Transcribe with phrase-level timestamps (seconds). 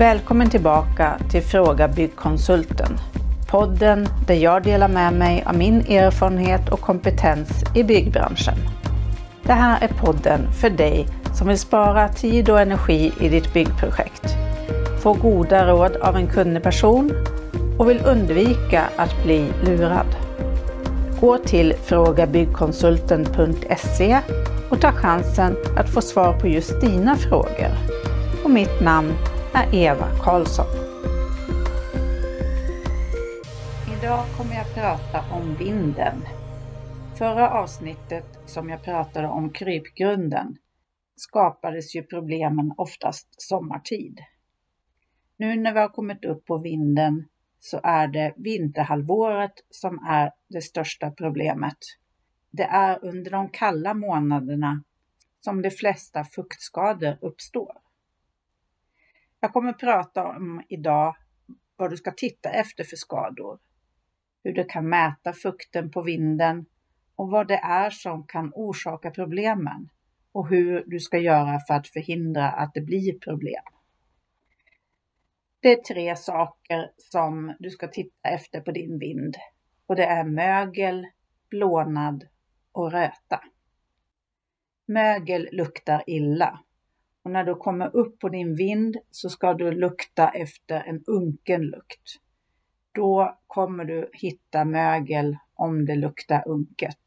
[0.00, 2.96] Välkommen tillbaka till Fråga Byggkonsulten.
[3.50, 8.54] Podden där jag delar med mig av min erfarenhet och kompetens i byggbranschen.
[9.42, 14.36] Det här är podden för dig som vill spara tid och energi i ditt byggprojekt,
[15.02, 17.12] få goda råd av en kunnig person
[17.78, 20.16] och vill undvika att bli lurad.
[21.20, 24.18] Gå till frågabyggkonsulten.se
[24.70, 27.70] och ta chansen att få svar på just dina frågor.
[28.44, 29.14] Och mitt namn
[29.54, 30.66] är Eva Karlsson.
[33.98, 36.22] Idag kommer jag prata om vinden.
[37.18, 40.56] Förra avsnittet som jag pratade om krypgrunden
[41.16, 44.18] skapades ju problemen oftast sommartid.
[45.36, 47.28] Nu när vi har kommit upp på vinden
[47.60, 51.78] så är det vinterhalvåret som är det största problemet.
[52.50, 54.82] Det är under de kalla månaderna
[55.40, 57.89] som de flesta fuktskador uppstår.
[59.40, 61.16] Jag kommer prata om idag
[61.76, 63.58] vad du ska titta efter för skador,
[64.44, 66.66] hur du kan mäta fukten på vinden
[67.16, 69.88] och vad det är som kan orsaka problemen
[70.32, 73.64] och hur du ska göra för att förhindra att det blir problem.
[75.60, 79.36] Det är tre saker som du ska titta efter på din vind
[79.86, 81.06] och det är mögel,
[81.50, 82.28] blånad
[82.72, 83.44] och röta.
[84.86, 86.60] Mögel luktar illa
[87.22, 91.62] och när du kommer upp på din vind så ska du lukta efter en unken
[91.62, 92.16] lukt.
[92.92, 97.00] Då kommer du hitta mögel om det luktar unket.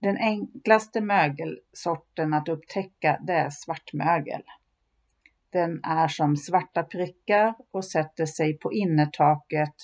[0.00, 4.42] Den enklaste mögelsorten att upptäcka det är svartmögel.
[5.50, 9.74] Den är som svarta prickar och sätter sig på innertaket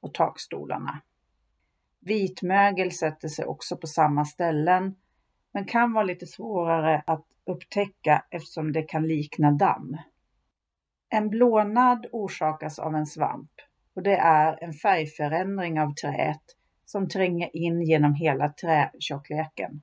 [0.00, 1.00] och takstolarna.
[2.00, 4.94] Vitmögel sätter sig också på samma ställen
[5.58, 9.96] men kan vara lite svårare att upptäcka eftersom det kan likna damm.
[11.08, 13.50] En blånad orsakas av en svamp
[13.94, 16.42] och det är en färgförändring av träet
[16.84, 19.82] som tränger in genom hela trätjockleken.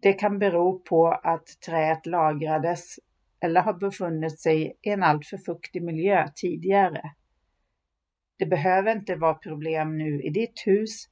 [0.00, 2.98] Det kan bero på att träet lagrades
[3.40, 7.10] eller har befunnit sig i en alltför fuktig miljö tidigare.
[8.36, 11.08] Det behöver inte vara problem nu i ditt hus,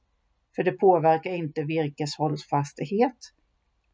[0.57, 3.17] för det påverkar inte virkeshållfasthet,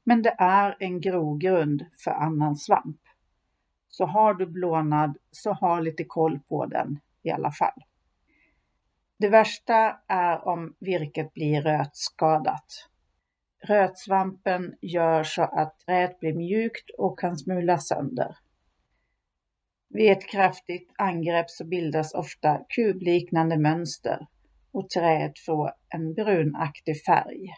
[0.04, 3.02] men det är en grogrund för annan svamp.
[3.90, 7.84] Så har du blånad så ha lite koll på den i alla fall.
[9.20, 12.90] Det värsta är om virket blir rötskadat.
[13.64, 18.38] Rötsvampen gör så att träet blir mjukt och kan smulas sönder.
[19.90, 24.28] Vid ett kraftigt angrepp så bildas ofta kubliknande mönster
[24.74, 27.56] och träet får en brunaktig färg.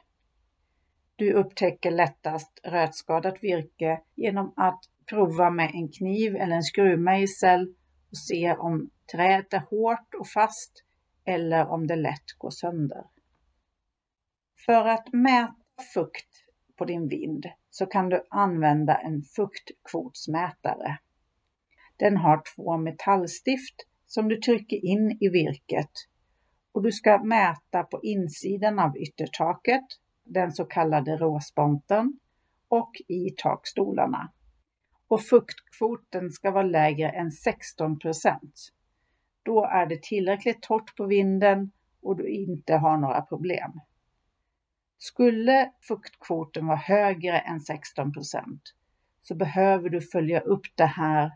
[1.16, 7.76] Du upptäcker lättast rötskadat virke genom att prova med en kniv eller en skruvmejsel
[8.12, 10.84] och se om träet är hårt och fast
[11.26, 13.04] eller om det lätt går sönder.
[14.66, 15.56] För att mäta
[15.94, 16.30] fukt
[16.78, 20.98] på din vind så kan du använda en fuktkvotsmätare.
[21.98, 25.92] Den har två metallstift som du trycker in i virket
[26.76, 29.84] och du ska mäta på insidan av yttertaket,
[30.24, 32.20] den så kallade råsponten,
[32.68, 34.32] och i takstolarna.
[35.08, 38.70] Och fuktkvoten ska vara lägre än 16 procent.
[39.44, 41.72] Då är det tillräckligt torrt på vinden
[42.02, 43.72] och du inte har några problem.
[44.98, 48.62] Skulle fuktkvoten vara högre än 16 procent
[49.22, 51.32] så behöver du följa upp det här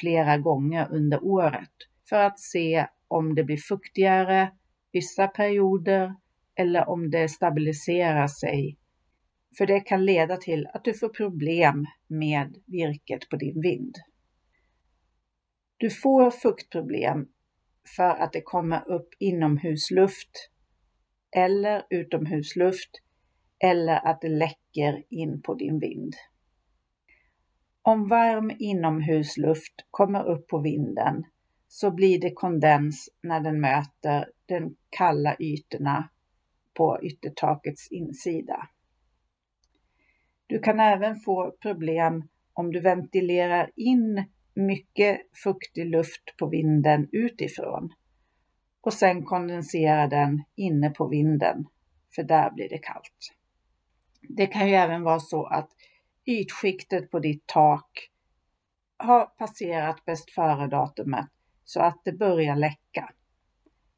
[0.00, 1.74] flera gånger under året
[2.08, 4.50] för att se om det blir fuktigare
[4.92, 6.14] vissa perioder
[6.54, 8.76] eller om det stabiliserar sig.
[9.58, 13.94] För det kan leda till att du får problem med virket på din vind.
[15.76, 17.28] Du får fuktproblem
[17.96, 20.50] för att det kommer upp inomhusluft
[21.36, 22.90] eller utomhusluft
[23.58, 26.14] eller att det läcker in på din vind.
[27.82, 31.24] Om varm inomhusluft kommer upp på vinden
[31.72, 36.08] så blir det kondens när den möter de kalla ytorna
[36.74, 38.68] på yttertakets insida.
[40.46, 44.24] Du kan även få problem om du ventilerar in
[44.54, 47.92] mycket fuktig luft på vinden utifrån
[48.80, 51.66] och sen kondenserar den inne på vinden,
[52.14, 53.34] för där blir det kallt.
[54.20, 55.70] Det kan ju även vara så att
[56.26, 58.10] ytskiktet på ditt tak
[58.96, 61.28] har passerat bäst före-datumet
[61.70, 63.12] så att det börjar läcka.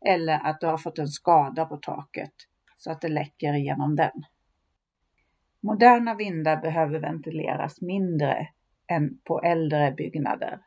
[0.06, 2.32] Eller att du har fått en skada på taket
[2.76, 4.24] så att det läcker igenom den.
[5.60, 8.48] Moderna vindar behöver ventileras mindre
[8.86, 10.60] än på äldre byggnader.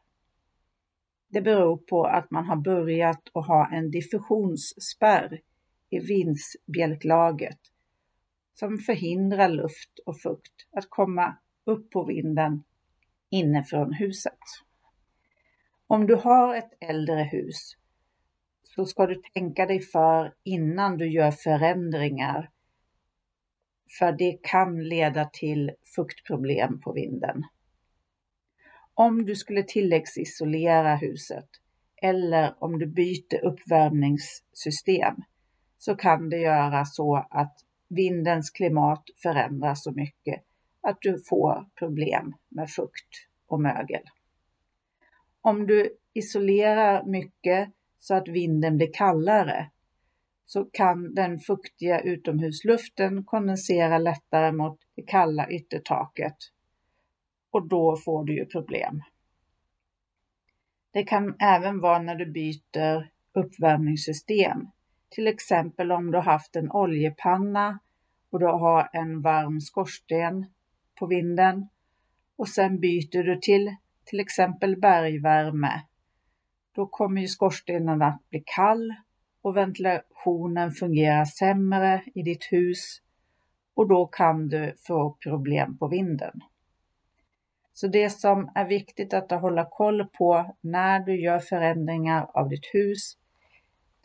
[1.27, 5.41] Det beror på att man har börjat att ha en diffusionsspärr
[5.89, 7.59] i vindsbjälklaget
[8.53, 12.63] som förhindrar luft och fukt att komma upp på vinden
[13.29, 14.39] inifrån huset.
[15.87, 17.77] Om du har ett äldre hus
[18.63, 22.49] så ska du tänka dig för innan du gör förändringar.
[23.99, 27.43] För det kan leda till fuktproblem på vinden.
[28.93, 31.49] Om du skulle tilläggsisolera huset
[32.01, 35.15] eller om du byter uppvärmningssystem
[35.77, 40.43] så kan det göra så att vindens klimat förändras så mycket
[40.81, 44.01] att du får problem med fukt och mögel.
[45.45, 47.69] Om du isolerar mycket
[47.99, 49.71] så att vinden blir kallare
[50.45, 56.35] så kan den fuktiga utomhusluften kondensera lättare mot det kalla yttertaket
[57.51, 59.01] och då får du ju problem.
[60.91, 64.67] Det kan även vara när du byter uppvärmningssystem.
[65.09, 67.79] Till exempel om du har haft en oljepanna
[68.29, 70.45] och du har en varm skorsten
[70.99, 71.69] på vinden
[72.35, 73.75] och sen byter du till
[74.05, 75.81] till exempel bergvärme.
[76.75, 78.95] Då kommer ju skorstenen att bli kall
[79.41, 83.01] och ventilationen fungerar sämre i ditt hus
[83.73, 86.41] och då kan du få problem på vinden.
[87.73, 92.65] Så det som är viktigt att hålla koll på när du gör förändringar av ditt
[92.73, 93.17] hus,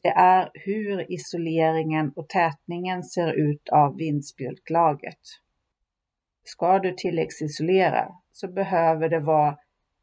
[0.03, 5.19] det är hur isoleringen och tätningen ser ut av vindspjälklaget.
[6.45, 9.57] Ska du tilläggsisolera så behöver det vara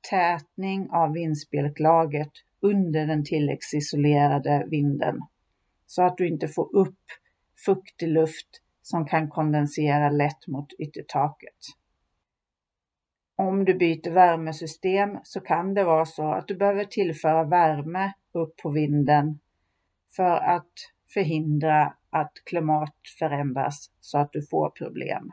[0.10, 2.32] tätning av vindspjälklaget
[2.62, 5.20] under den tilläggsisolerade vinden
[5.86, 7.00] så att du inte får upp
[7.66, 11.58] fuktig luft som kan kondensera lätt mot yttertaket.
[13.36, 18.58] Om du byter värmesystem så kan det vara så att du behöver tillföra värme upp
[18.58, 19.40] på vinden
[20.16, 20.74] för att
[21.14, 25.32] förhindra att klimat förändras så att du får problem.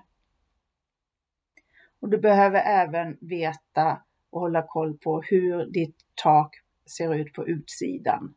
[2.00, 4.02] Och du behöver även veta
[4.34, 6.54] och hålla koll på hur ditt tak
[6.96, 8.34] ser ut på utsidan.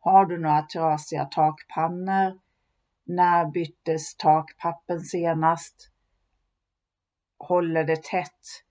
[0.00, 2.38] Har du några trasiga takpannor?
[3.04, 5.90] När byttes takpappen senast?
[7.38, 8.64] Håller det tätt?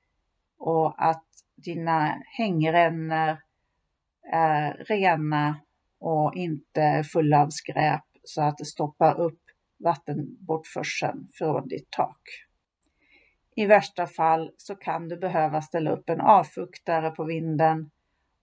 [0.58, 1.26] och att
[1.56, 3.38] dina hängrännor
[4.32, 5.60] är rena
[6.00, 9.42] och inte fulla av skräp så att det stoppar upp
[9.84, 12.47] vattenbortförseln från ditt tak.
[13.58, 17.90] I värsta fall så kan du behöva ställa upp en avfuktare på vinden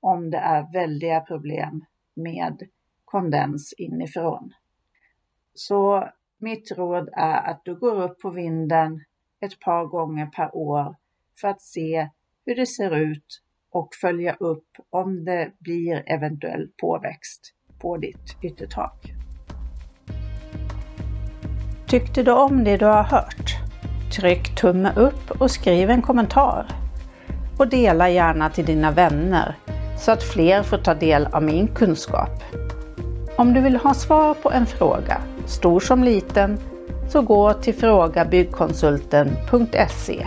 [0.00, 1.84] om det är väldiga problem
[2.14, 2.68] med
[3.04, 4.52] kondens inifrån.
[5.54, 6.08] Så
[6.38, 9.04] mitt råd är att du går upp på vinden
[9.40, 10.96] ett par gånger per år
[11.40, 12.08] för att se
[12.46, 19.12] hur det ser ut och följa upp om det blir eventuell påväxt på ditt yttertak.
[21.86, 23.43] Tyckte du om det du har hört?
[24.16, 26.66] Tryck tumme upp och skriv en kommentar.
[27.58, 29.56] Och dela gärna till dina vänner
[29.98, 32.42] så att fler får ta del av min kunskap.
[33.36, 36.58] Om du vill ha svar på en fråga, stor som liten,
[37.08, 40.26] så gå till frågabyggkonsulten.se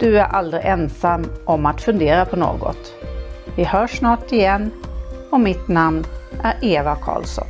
[0.00, 2.94] du är aldrig ensam om att fundera på något.
[3.56, 4.70] Vi hörs snart igen
[5.30, 6.04] och mitt namn
[6.42, 7.46] är Eva Karlsson.